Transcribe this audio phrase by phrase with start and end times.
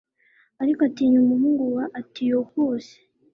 [0.61, 2.95] ariko atinya umuhungu wa antiyokusi